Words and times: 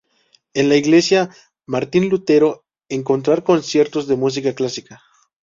En 0.55 0.67
la 0.67 0.77
Iglesia 0.77 1.29
Martín 1.67 2.09
Lutero 2.09 2.63
encontrar 2.89 3.43
Conciertos 3.43 4.07
de 4.07 4.15
Música 4.15 4.55
clásica. 4.55 4.99